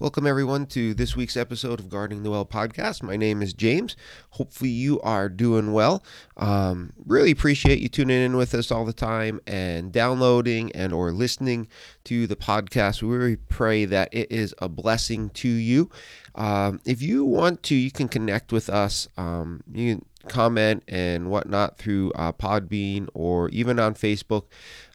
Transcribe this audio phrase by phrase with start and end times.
[0.00, 3.02] Welcome, everyone, to this week's episode of Guarding the Well podcast.
[3.02, 3.96] My name is James.
[4.30, 6.04] Hopefully, you are doing well.
[6.36, 11.10] Um, really appreciate you tuning in with us all the time and downloading and or
[11.10, 11.66] listening
[12.04, 13.02] to the podcast.
[13.02, 15.90] We really pray that it is a blessing to you.
[16.36, 19.08] Um, if you want to, you can connect with us.
[19.16, 24.44] Um, you can comment and whatnot through uh, Podbean or even on Facebook.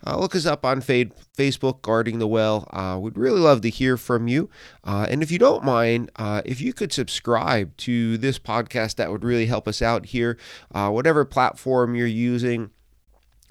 [0.05, 2.68] Uh, look us up on Facebook, Guarding the Well.
[2.72, 4.50] Uh, we'd really love to hear from you.
[4.84, 9.12] Uh, and if you don't mind, uh, if you could subscribe to this podcast, that
[9.12, 10.38] would really help us out here.
[10.73, 12.71] Uh, whatever platform you're using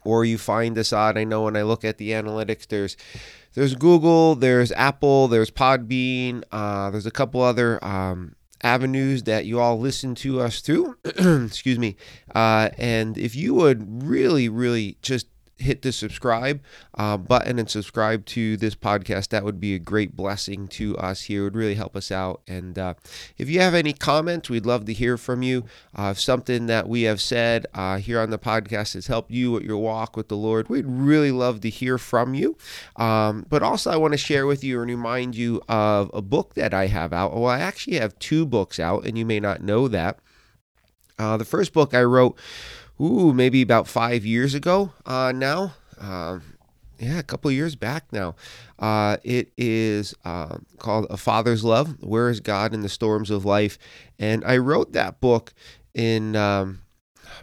[0.04, 2.96] or you find us on, I know when I look at the analytics, there's
[3.54, 6.42] there's Google, there's Apple, there's Podbean,
[6.90, 10.96] there's a couple other um, avenues that you all listen to us through.
[11.04, 11.96] Excuse me.
[12.34, 15.26] Uh, and if you would really, really just
[15.62, 16.60] hit the subscribe
[16.94, 19.28] uh, button and subscribe to this podcast.
[19.28, 21.40] That would be a great blessing to us here.
[21.40, 22.42] It would really help us out.
[22.46, 22.94] And uh,
[23.38, 25.64] if you have any comments, we'd love to hear from you.
[25.96, 29.52] Uh, if something that we have said uh, here on the podcast has helped you
[29.52, 32.56] with your walk with the Lord, we'd really love to hear from you.
[32.96, 36.54] Um, but also, I want to share with you and remind you of a book
[36.54, 37.34] that I have out.
[37.34, 40.18] Well, I actually have two books out, and you may not know that.
[41.18, 42.36] Uh, the first book I wrote
[43.02, 45.74] ooh, maybe about five years ago uh, now.
[46.00, 46.38] Uh,
[46.98, 48.36] yeah, a couple years back now.
[48.78, 53.44] Uh, it is uh, called A Father's Love Where is God in the Storms of
[53.44, 53.76] Life?
[54.18, 55.52] And I wrote that book
[55.94, 56.82] in um,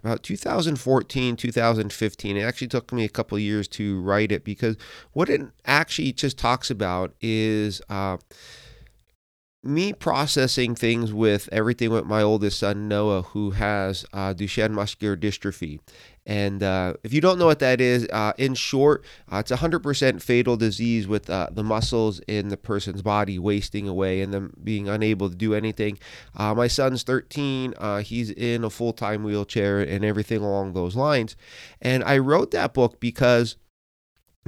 [0.02, 2.38] about 2014, 2015.
[2.38, 4.78] It actually took me a couple years to write it because
[5.12, 8.18] what it actually just talks about is uh,
[9.62, 15.18] me processing things with everything with my oldest son Noah, who has uh, Duchenne muscular
[15.18, 15.80] dystrophy.
[16.26, 19.58] And uh, if you don't know what that is, uh, in short, uh, it's a
[19.58, 24.54] 100% fatal disease with uh, the muscles in the person's body wasting away and them
[24.64, 25.98] being unable to do anything.
[26.36, 27.74] Uh, my son's 13.
[28.04, 31.36] he's in a full time wheelchair and everything along those lines.
[31.82, 33.58] And I wrote that book because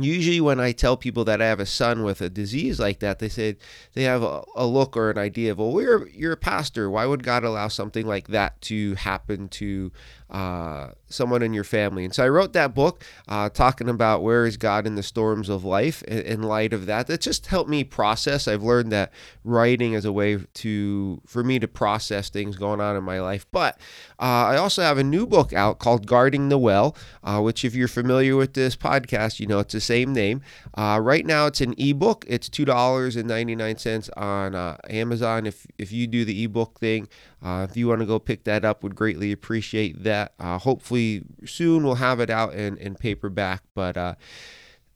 [0.04, 3.20] usually when i tell people that i have a son with a disease like that
[3.20, 3.56] they say
[3.94, 6.90] they have a, a, look or an idea of well you're, you're a pastor.
[6.90, 9.92] Why would god allow something like that to happen to
[10.32, 12.06] uh, someone in your family.
[12.06, 15.50] And so I wrote that book uh, talking about where is God in the storms
[15.50, 17.08] of life in, light of that.
[17.08, 18.48] That just helped me process.
[18.48, 19.12] I've learned that
[19.44, 23.46] writing is a way to for me to process things going on in my life.
[23.52, 23.78] But
[24.20, 27.76] uh, I also have a new book out called Guarding the Well, uh, which if
[27.76, 30.42] you're familiar with this podcast, you know it's the same name.
[30.74, 32.26] Uh, right now it's an ebook.
[32.28, 35.46] It's two dollars and ninety nine cents on uh, Amazon.
[35.46, 37.10] If if you do the ebook thing,
[37.44, 40.34] if you want to go pick that up, would greatly appreciate that.
[40.40, 44.16] Uh, hopefully soon we'll have it out in, in paperback, but uh,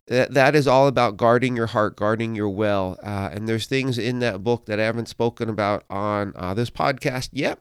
[0.07, 2.97] that, that is all about guarding your heart, guarding your well.
[3.01, 6.69] Uh, and there's things in that book that I haven't spoken about on uh, this
[6.69, 7.59] podcast yet.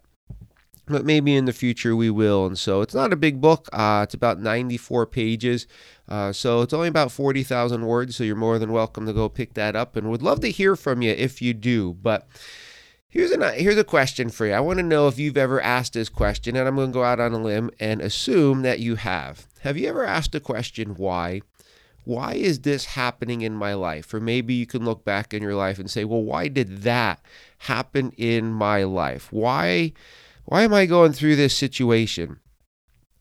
[0.87, 2.44] But maybe in the future we will.
[2.44, 3.71] And so it's not a big book.
[3.73, 5.67] Uh, it's about 94 pages.
[6.06, 8.17] Uh, so it's only about 40,000 words.
[8.17, 9.97] So you're more than welcome to go pick that up.
[9.97, 11.94] And would love to hear from you if you do.
[11.94, 12.28] But
[13.15, 14.55] Here's a here's a question for you.
[14.55, 17.05] I want to know if you've ever asked this question, and I'm going to go
[17.05, 19.47] out on a limb and assume that you have.
[19.61, 21.43] Have you ever asked the question why?
[22.03, 24.13] Why is this happening in my life?
[24.13, 27.21] Or maybe you can look back in your life and say, well, why did that
[27.59, 29.33] happen in my life?
[29.33, 29.93] Why
[30.47, 32.41] why am I going through this situation?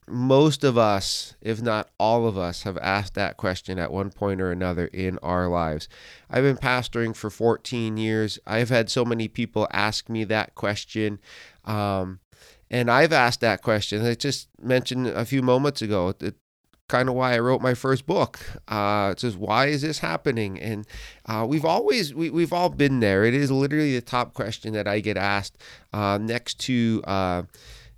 [0.06, 4.40] Most of us, if not all of us, have asked that question at one point
[4.40, 5.88] or another in our lives.
[6.30, 8.38] I've been pastoring for 14 years.
[8.46, 11.20] I've had so many people ask me that question.
[11.64, 12.20] Um,
[12.70, 14.04] and I've asked that question.
[14.04, 16.14] I just mentioned a few moments ago.
[16.20, 16.34] It,
[16.88, 18.38] kind of why I wrote my first book.
[18.68, 20.86] Uh, it says, "Why is this happening?" And
[21.26, 23.24] uh, we've always we, we've all been there.
[23.24, 25.56] It is literally the top question that I get asked
[25.92, 27.42] uh, next to uh,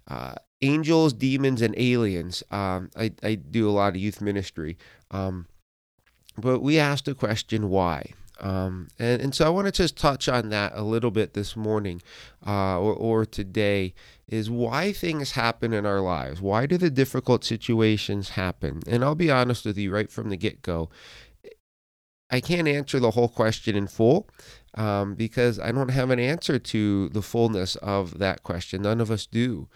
[0.09, 2.43] uh, angels, demons, and aliens.
[2.51, 4.79] Um, I, I do a lot of youth ministry.
[5.11, 5.47] Um,
[6.39, 8.13] but we asked the question, why?
[8.39, 11.57] Um, and, and so I want to just touch on that a little bit this
[11.57, 12.03] morning
[12.47, 13.95] uh, or, or today
[14.29, 16.41] is why things happen in our lives.
[16.41, 18.83] Why do the difficult situations happen?
[18.87, 20.91] And I'll be honest with you right from the get go.
[22.29, 24.29] I can't answer the whole question in full
[24.75, 28.83] um, because I don't have an answer to the fullness of that question.
[28.83, 29.69] None of us do.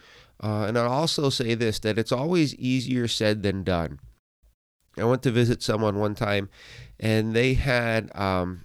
[0.43, 4.01] Uh, and I'll also say this that it's always easier said than done.
[4.99, 6.49] I went to visit someone one time
[6.99, 8.65] and they had um,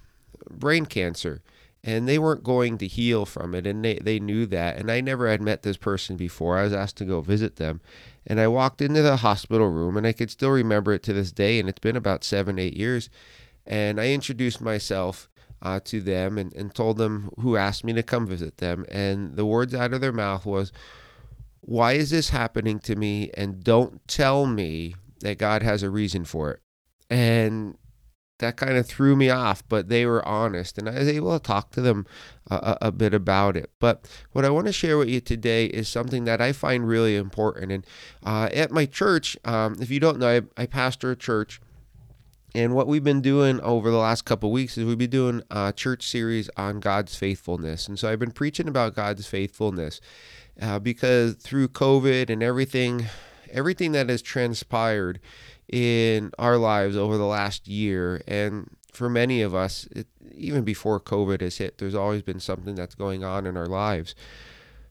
[0.50, 1.42] brain cancer
[1.84, 5.00] and they weren't going to heal from it and they, they knew that and i
[5.00, 7.80] never had met this person before i was asked to go visit them
[8.26, 11.30] and i walked into the hospital room and i could still remember it to this
[11.30, 13.08] day and it's been about seven eight years
[13.64, 15.28] and i introduced myself
[15.62, 18.84] uh, to them and, and told them who asked me to come visit them.
[18.88, 20.72] And the words out of their mouth was,
[21.60, 23.30] Why is this happening to me?
[23.34, 26.60] And don't tell me that God has a reason for it.
[27.10, 27.76] And
[28.38, 31.42] that kind of threw me off, but they were honest, and I was able to
[31.42, 32.06] talk to them
[32.50, 33.70] a, a bit about it.
[33.78, 37.16] But what I want to share with you today is something that I find really
[37.16, 37.72] important.
[37.72, 37.86] And
[38.22, 41.60] uh, at my church, um, if you don't know, I, I, pastor a church.
[42.54, 45.72] And what we've been doing over the last couple weeks is we've been doing a
[45.74, 47.86] church series on God's faithfulness.
[47.88, 50.00] And so I've been preaching about God's faithfulness
[50.60, 53.06] uh, because through COVID and everything,
[53.50, 55.20] everything that has transpired,
[55.68, 58.22] in our lives over the last year.
[58.26, 62.74] And for many of us, it, even before COVID has hit, there's always been something
[62.74, 64.14] that's going on in our lives.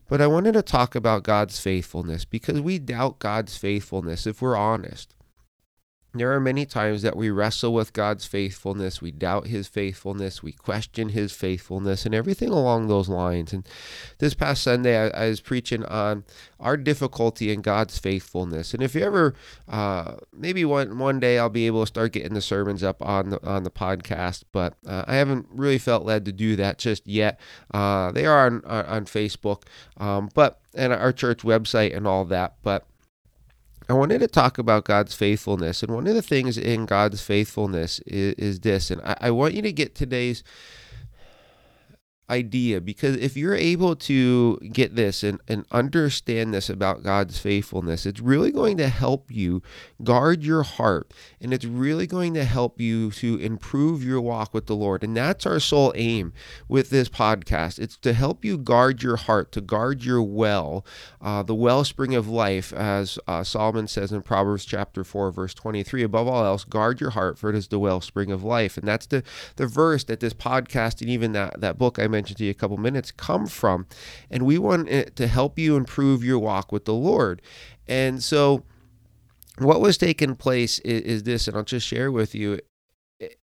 [0.08, 4.56] But I wanted to talk about God's faithfulness because we doubt God's faithfulness if we're
[4.56, 5.14] honest.
[6.16, 10.54] There are many times that we wrestle with God's faithfulness, we doubt His faithfulness, we
[10.54, 13.52] question His faithfulness, and everything along those lines.
[13.52, 13.68] And
[14.20, 16.24] this past Sunday, I, I was preaching on
[16.60, 18.74] our difficulty in God's faithfulness.
[18.74, 19.36] And if you ever,
[19.68, 23.32] uh, maybe one one day, I'll be able to start getting the sermons up on
[23.32, 27.06] the on the podcast, but uh, I haven't really felt led to do that just
[27.06, 27.40] yet.
[27.74, 29.64] Uh, they are on on, Facebook,
[29.98, 32.86] um, but and our church website and all that, but
[33.88, 35.84] I wanted to talk about God's faithfulness.
[35.84, 38.90] And one of the things in God's faithfulness is, is this.
[38.90, 40.44] And I, I, want you to get today's
[42.30, 48.06] idea because if you're able to get this and, and understand this about God's faithfulness,
[48.06, 49.62] it's really going to help you
[50.04, 54.66] guard your heart and it's really going to help you to improve your walk with
[54.66, 55.04] the Lord.
[55.04, 56.34] And that's our sole aim
[56.68, 57.78] with this podcast.
[57.78, 60.86] It's to help you guard your heart, to guard your well,
[61.22, 66.02] uh, the wellspring of life, as uh, Solomon says in Proverbs chapter 4, verse 23.
[66.04, 68.78] Above all else, guard your heart, for it is the wellspring of life.
[68.78, 69.24] And that's the,
[69.58, 72.56] the verse that this podcast and even that, that book I mentioned to you a
[72.56, 73.86] couple minutes come from.
[74.30, 77.42] And we want it to help you improve your walk with the Lord.
[77.88, 78.64] And so,
[79.58, 82.60] what was taking place is, is this, and I'll just share with you.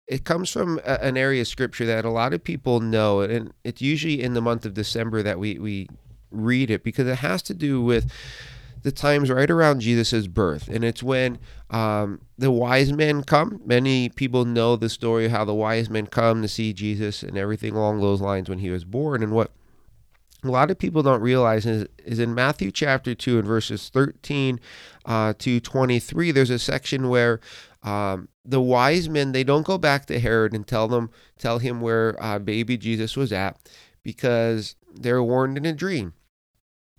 [0.06, 3.82] It, comes from an area of scripture that a lot of people know, and it's
[3.82, 5.88] usually in the month of December that we, we
[6.31, 8.10] read it because it has to do with
[8.83, 10.69] the times right around Jesus' birth.
[10.69, 11.39] And it's when
[11.71, 13.61] um, the wise men come.
[13.65, 17.37] Many people know the story of how the wise men come to see Jesus and
[17.37, 19.23] everything along those lines when he was born.
[19.23, 19.53] And what
[20.45, 24.61] a lot of people don't realize is, is in Matthew chapter 2 and verses 13
[25.05, 27.41] uh, to 23, there's a section where
[27.83, 31.81] um, the wise men, they don't go back to Herod and tell them, tell him
[31.81, 33.57] where uh, baby Jesus was at
[34.03, 36.15] because they're warned in a dream.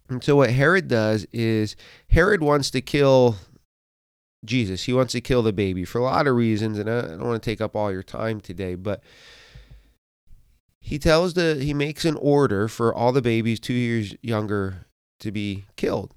[0.10, 1.76] And so what Herod does is
[2.10, 3.36] Herod wants to kill
[4.44, 4.84] Jesus.
[4.84, 7.42] He wants to kill the baby for a lot of reasons, and I don't want
[7.42, 9.04] to take up all your time today, but
[10.82, 14.88] he tells the he makes an order for all the babies two years younger
[15.20, 16.16] to be killed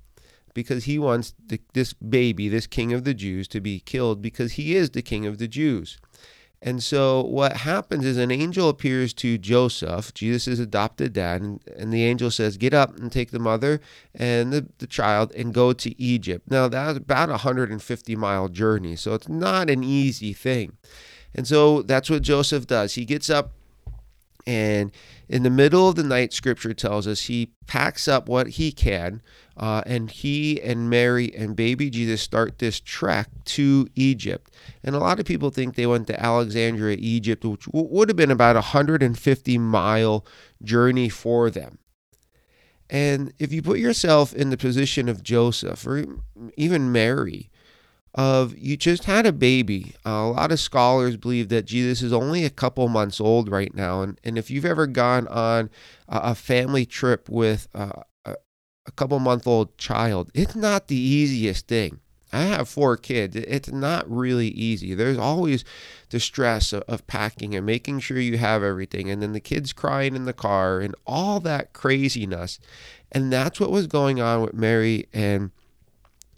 [0.54, 4.52] because he wants the, this baby, this king of the Jews, to be killed because
[4.52, 5.98] he is the king of the Jews.
[6.64, 11.92] And so what happens is an angel appears to Joseph, Jesus' adopted dad, and, and,
[11.92, 13.80] the angel says, Get up and take the mother
[14.14, 16.48] and the, the child and go to Egypt.
[16.48, 20.76] Now, that's about a 150 mile journey, so it's not an easy thing.
[21.34, 22.94] And so that's what Joseph does.
[22.94, 23.52] He gets up
[24.46, 24.90] and
[25.28, 29.22] in the middle of the night, scripture tells us he packs up what he can,
[29.56, 34.52] uh, and he and Mary and baby Jesus start this trek to Egypt.
[34.82, 38.30] And a lot of people think they went to Alexandria, Egypt, which would have been
[38.30, 40.26] about a 150 mile
[40.62, 41.78] journey for them.
[42.90, 46.04] And if you put yourself in the position of Joseph or
[46.56, 47.48] even Mary,
[48.14, 49.94] of you just had a baby.
[50.04, 53.74] Uh, a lot of scholars believe that Jesus is only a couple months old right
[53.74, 54.02] now.
[54.02, 55.70] And, and if you've ever gone on
[56.08, 62.00] a, family trip with a, a couple month old child, it's not the easiest thing.
[62.32, 63.36] I have four kids.
[63.36, 64.94] It's not really easy.
[64.94, 65.64] There's always
[66.08, 69.74] the stress of, of, packing and making sure you have everything, and then the kids
[69.74, 72.58] crying in the car and all that craziness.
[73.10, 75.50] And that's what was going on with Mary and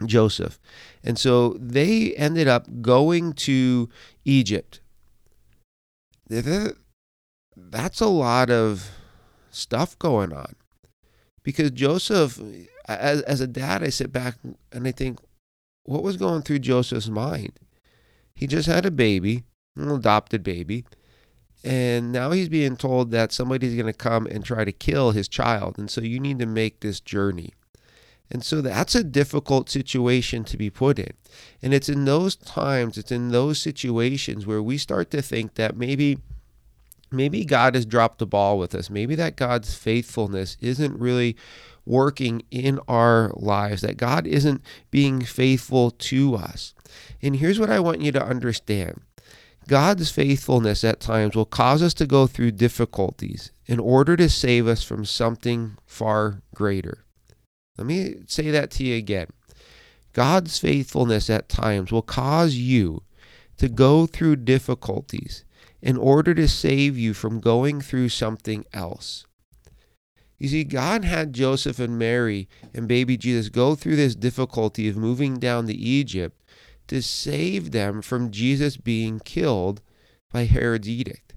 [0.04, 0.58] Joseph.
[1.02, 3.88] And so they ended up going to
[4.24, 4.80] Egypt.
[6.26, 8.90] That's a lot of
[9.50, 10.54] stuff going on.
[11.42, 12.40] Because Joseph,
[12.88, 14.36] as, as a dad, I sit back
[14.72, 15.20] and I think,
[15.84, 17.52] what was going through Joseph's mind?
[18.34, 19.44] He just had a baby,
[19.76, 20.84] an adopted baby,
[21.62, 25.28] and now he's being told that somebody's going to come and try to kill his
[25.28, 25.78] child.
[25.78, 27.52] And so you need to make this journey.
[28.34, 31.12] And so that's a difficult situation to be put in.
[31.62, 35.76] And it's in those times, it's in those situations where we start to think that
[35.76, 36.18] maybe
[37.12, 38.90] maybe God has dropped the ball with us.
[38.90, 41.36] Maybe that God's faithfulness isn't really
[41.86, 46.74] working in our lives, that God isn't being faithful to us.
[47.22, 49.00] And here's what I want you to understand
[49.68, 54.66] God's faithfulness at times will cause us to go through difficulties in order to save
[54.66, 57.04] us from something far greater.
[57.76, 59.28] Let me say that to you again.
[60.12, 63.02] God's faithfulness at times will cause you
[63.56, 65.44] to go through difficulties
[65.82, 69.26] in order to save you from going through something else.
[70.38, 74.96] You see, God had Joseph and Mary and baby Jesus go through this difficulty of
[74.96, 76.42] moving down to Egypt
[76.88, 79.80] to save them from Jesus being killed
[80.32, 81.34] by Herod's edict.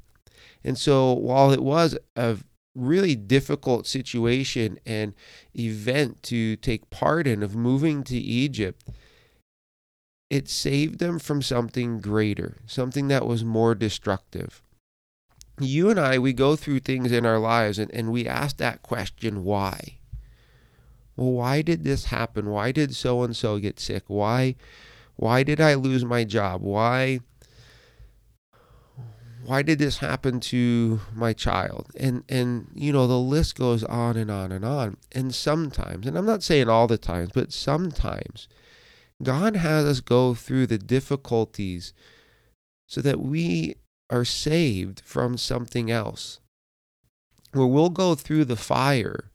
[0.64, 2.38] And so, while it was a
[2.78, 5.14] really difficult situation and
[5.58, 8.88] event to take part in of moving to Egypt,
[10.30, 14.62] it saved them from something greater, something that was more destructive.
[15.60, 18.84] You and I, we go through things in our lives and, and we ask that
[18.84, 19.98] question, why?
[21.16, 22.50] Well, why did this happen?
[22.50, 24.04] Why did so and so get sick?
[24.08, 24.56] Why
[25.16, 26.62] why did I lose my job?
[26.62, 27.22] Why
[29.48, 31.90] why did this happen to my child?
[31.98, 34.98] And and you know, the list goes on and on and on.
[35.14, 38.50] And sometimes, and I'm not saying all the times, but sometimes
[39.24, 41.94] God has us go through the difficulties
[42.90, 43.76] so that we
[44.10, 46.42] are saved from something else.
[47.54, 49.27] Where we'll go through the fire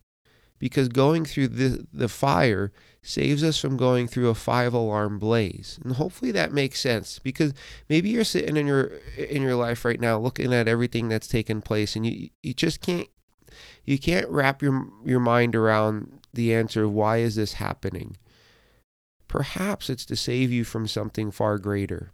[0.62, 5.80] because going through the, the fire saves us from going through a five alarm blaze.
[5.82, 7.52] And hopefully that makes sense because
[7.88, 11.62] maybe you're sitting in your in your life right now looking at everything that's taken
[11.62, 13.08] place and you you just can't
[13.84, 18.16] you can't wrap your your mind around the answer of why is this happening.
[19.26, 22.12] Perhaps it's to save you from something far greater.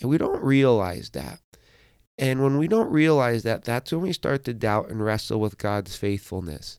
[0.00, 1.40] And we don't realize that.
[2.16, 5.58] And when we don't realize that, that's when we start to doubt and wrestle with
[5.58, 6.78] God's faithfulness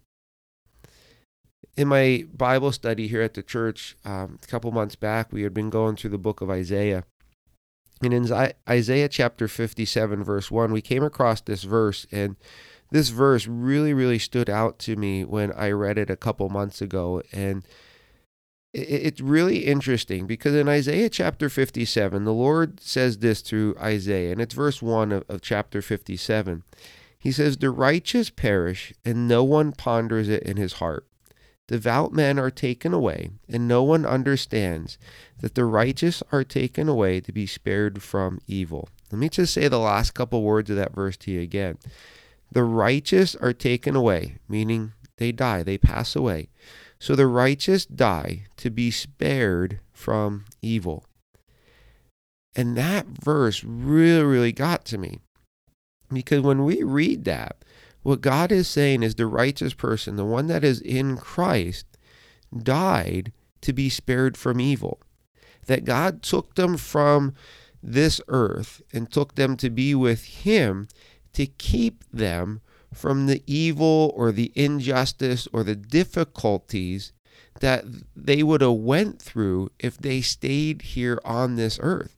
[1.77, 5.53] in my Bible study here at the church um, a couple months back, we had
[5.53, 7.03] been going through the book of Isaiah.
[8.01, 12.35] And in Isaiah chapter 57, verse 1, we came across this verse, and
[12.91, 16.81] this verse really, really stood out to me when I read it a couple months
[16.81, 17.21] ago.
[17.31, 17.63] And
[18.73, 24.41] it's really interesting because in Isaiah chapter 57, the Lord says this through Isaiah, and
[24.41, 26.63] it's verse 1 of, of chapter 57.
[27.19, 31.07] He says, The righteous perish, and no one ponders it in his heart.
[31.67, 34.97] Devout men are taken away, and no one understands
[35.39, 38.87] that the righteous are taken away to be spared from evil.
[39.11, 41.77] Let me just say the last couple words of that verse to you again.
[42.51, 46.49] The righteous are taken away, meaning they die, they pass away.
[46.99, 51.05] So the righteous die to be spared from evil.
[52.55, 55.19] And that verse really, really got to me.
[56.11, 57.57] Because when we read that,
[58.07, 61.85] what God is saying is the righteous person, the one that is in Christ,
[62.57, 65.01] died to be spared from evil.
[65.65, 67.33] That God took them from
[67.83, 70.87] this earth and took them to be with Him
[71.33, 72.61] to keep them
[72.93, 77.11] from the evil or the injustice or the difficulties
[77.59, 77.83] that
[78.15, 82.15] they would have went through if they stayed here on this earth.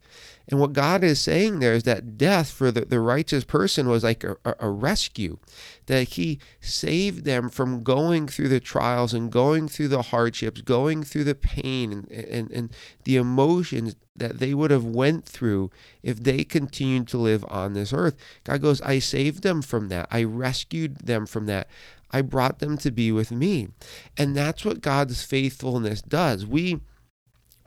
[0.50, 4.04] And what God is saying there is that death for the, the righteous person was
[4.04, 5.38] like a, a, rescue,
[5.86, 11.04] that He saved them from going through the trials and going through the hardships, going
[11.04, 15.70] through the pain and, and, and the emotions that they would have went through
[16.02, 18.16] if they continued to live on this earth.
[18.44, 20.08] God goes, I saved them from that.
[20.10, 21.70] I rescued them from that.
[22.12, 23.70] I brought them to be with me.
[24.18, 26.46] And that's what God's faithfulness does.
[26.46, 26.82] We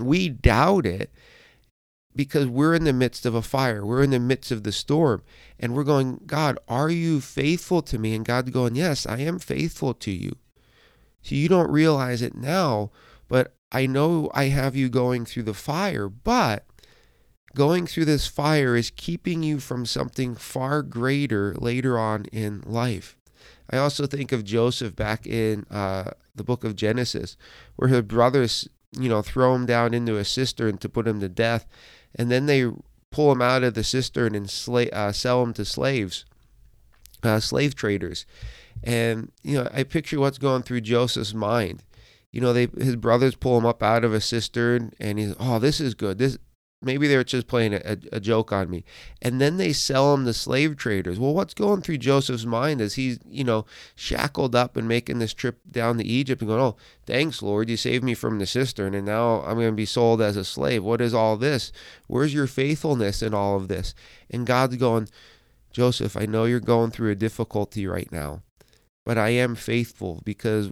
[0.00, 1.12] we doubt it
[2.14, 3.84] because we're in the midst of a fire.
[3.84, 5.22] We're in the midst of the storm.
[5.58, 8.14] And we're going, God, are you faithful to me?
[8.14, 10.36] And God's going, Yes, I am faithful to you.
[11.22, 12.90] So you don't realize it now,
[13.28, 16.66] but I know I have you going through the fire, but
[17.54, 23.16] going through this fire is keeping you from something far greater later on in life.
[23.70, 27.36] I also think of Joseph back in uh, the book of Genesis,
[27.76, 31.28] where his brothers, you know, throw him down into a cistern to put him to
[31.28, 31.66] death
[32.14, 32.70] and then they
[33.10, 36.24] pull him out of the cistern and sla- uh, sell him to slaves,
[37.22, 38.26] uh, slave traders.
[38.82, 41.84] And you know, I picture what's going through Joseph's mind.
[42.30, 45.58] You know, they his brothers pull him up out of a cistern, and he's, oh,
[45.58, 46.18] this is good.
[46.18, 46.38] This
[46.82, 48.84] maybe they're just playing a, a, joke on me.
[49.20, 51.18] And then they sell him to slave traders.
[51.18, 55.32] Well, what's going through Joseph's mind as he's, you know, shackled up and making this
[55.32, 58.94] trip down to Egypt and going, oh, thanks, Lord, you saved me from the cistern,
[58.94, 60.82] and now I'm going to be sold as a slave.
[60.82, 61.72] What is all this?
[62.08, 63.94] Where's your faithfulness in all of this?
[64.30, 65.08] And God's going,
[65.72, 68.42] Joseph, I know you're going through a difficulty right now,
[69.06, 70.70] but I am faithful because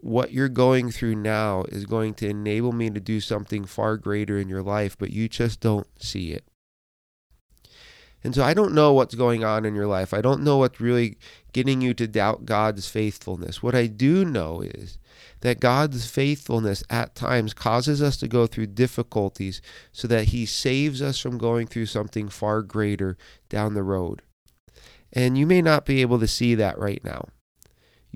[0.00, 4.38] what you're going through now is going to enable me to do something far greater
[4.38, 6.44] in your life, but you just don't see it.
[8.26, 10.12] And so I don't know what's going on in your life.
[10.12, 11.16] I don't know what's really
[11.52, 13.62] getting you to doubt God's faithfulness.
[13.62, 14.98] What I do know is
[15.42, 19.62] that God's faithfulness at times causes us to go through difficulties
[19.92, 23.16] so that He saves us from going through something far greater
[23.48, 24.22] down the road.
[25.12, 27.28] And you may not be able to see that right now.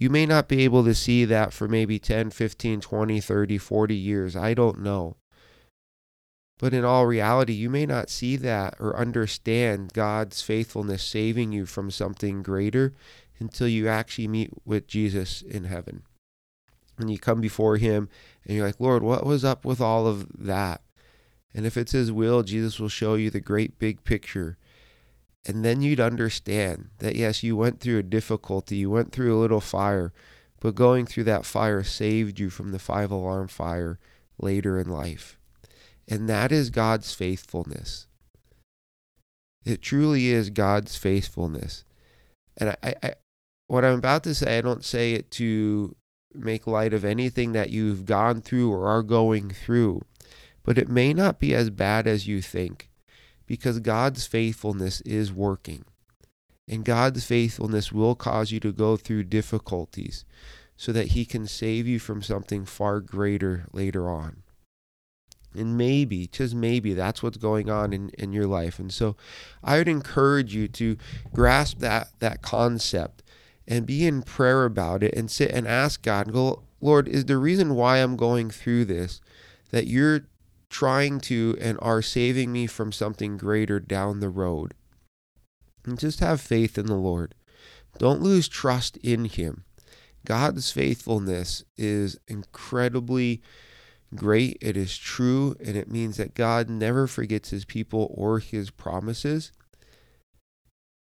[0.00, 3.95] You may not be able to see that for maybe 10, 15, 20, 30, 40
[3.95, 4.35] years.
[4.35, 5.16] I don't know.
[6.59, 11.66] But in all reality, you may not see that or understand God's faithfulness saving you
[11.66, 12.95] from something greater
[13.38, 16.04] until you actually meet with Jesus in heaven.
[16.97, 18.09] And you come before Him
[18.47, 20.80] and you're like, Lord, what was up with all of that?
[21.52, 24.57] And if it's His will, Jesus will show you the great big picture.
[25.47, 29.40] And then you'd understand that, yes, you went through a difficulty, you went through a
[29.40, 30.12] little fire,
[30.61, 33.99] but going through that fire saved you from the five alarm fire
[34.38, 35.38] later in life.
[36.06, 38.06] And that is God's faithfulness.
[39.64, 41.85] It truly is God's faithfulness.
[42.56, 43.14] And I, I,
[43.66, 45.97] what I'm about to say, I don't say it to
[46.35, 50.02] make light of anything that you've gone through or are going through,
[50.62, 52.89] but it may not be as bad as you think
[53.50, 55.85] because God's faithfulness is working.
[56.69, 60.25] And God's faithfulness will cause you to go through difficulties
[60.76, 64.45] so that He can save you from something far greater later on.
[65.52, 68.78] And maybe, just maybe, that's what's going on in, in your life.
[68.78, 69.16] And so
[69.64, 70.97] I would encourage you to
[71.35, 73.25] grasp that, that concept
[73.66, 77.25] and be in prayer about it and sit and ask God and go, Lord, is
[77.25, 79.21] the reason why I'm going through this
[79.73, 80.26] that you're
[80.71, 84.75] trying to and are saving me from something greater down the road?
[85.85, 87.35] And just have faith in the Lord.
[87.99, 89.65] Don't lose trust in Him.
[90.25, 93.43] God's faithfulness is incredibly
[94.15, 98.71] great, it is true, and it means that God never forgets his people or his
[98.71, 99.52] promises.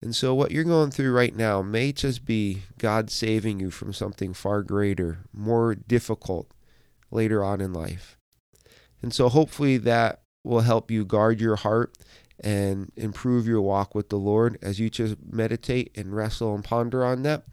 [0.01, 3.93] And so, what you're going through right now may just be God saving you from
[3.93, 6.51] something far greater, more difficult
[7.09, 8.14] later on in life.
[9.01, 11.97] And so, hopefully, that will help you guard your heart
[12.39, 17.03] and improve your walk with the Lord as you just meditate and wrestle and ponder
[17.03, 17.43] on that.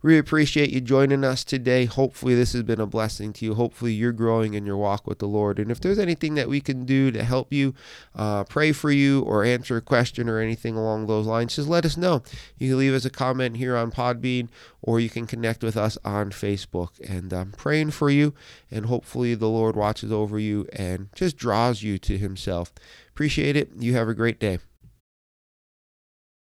[0.00, 1.84] Really appreciate you joining us today.
[1.84, 3.54] Hopefully, this has been a blessing to you.
[3.54, 5.58] Hopefully, you're growing in your walk with the Lord.
[5.58, 7.74] And if there's anything that we can do to help you,
[8.14, 11.84] uh, pray for you, or answer a question or anything along those lines, just let
[11.84, 12.22] us know.
[12.58, 14.50] You can leave us a comment here on Podbean,
[14.82, 16.90] or you can connect with us on Facebook.
[17.00, 18.34] And I'm praying for you,
[18.70, 22.72] and hopefully, the Lord watches over you and just draws you to Himself.
[23.18, 23.70] Appreciate it.
[23.76, 24.60] You have a great day.